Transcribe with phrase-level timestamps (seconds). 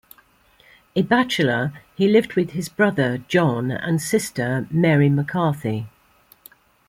[0.95, 5.89] A bachelor, he lived with his brother, John, and sister, Mary McCarthy.